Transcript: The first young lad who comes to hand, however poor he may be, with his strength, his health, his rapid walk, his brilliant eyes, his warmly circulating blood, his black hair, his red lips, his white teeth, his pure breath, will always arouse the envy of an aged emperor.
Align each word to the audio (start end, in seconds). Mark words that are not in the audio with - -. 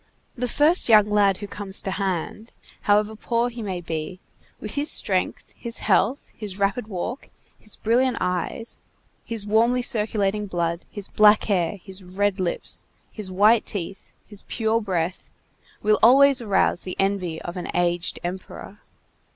The 0.35 0.47
first 0.47 0.89
young 0.89 1.11
lad 1.11 1.37
who 1.37 1.47
comes 1.47 1.79
to 1.83 1.91
hand, 1.91 2.51
however 2.81 3.15
poor 3.15 3.49
he 3.49 3.61
may 3.61 3.81
be, 3.81 4.19
with 4.59 4.73
his 4.73 4.89
strength, 4.89 5.53
his 5.55 5.77
health, 5.85 6.31
his 6.35 6.57
rapid 6.57 6.87
walk, 6.87 7.29
his 7.59 7.75
brilliant 7.75 8.17
eyes, 8.19 8.79
his 9.23 9.45
warmly 9.45 9.83
circulating 9.83 10.47
blood, 10.47 10.85
his 10.89 11.07
black 11.07 11.43
hair, 11.43 11.77
his 11.83 12.03
red 12.03 12.39
lips, 12.39 12.85
his 13.11 13.29
white 13.31 13.67
teeth, 13.67 14.11
his 14.25 14.41
pure 14.47 14.81
breath, 14.81 15.29
will 15.83 15.99
always 16.01 16.41
arouse 16.41 16.81
the 16.81 16.95
envy 16.97 17.39
of 17.43 17.55
an 17.55 17.69
aged 17.75 18.17
emperor. 18.23 18.79